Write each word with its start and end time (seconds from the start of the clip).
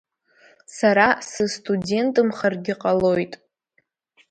Сара 0.77 1.07
сыстудентымхаргьы 1.29 2.73
ҟалоит. 2.81 3.33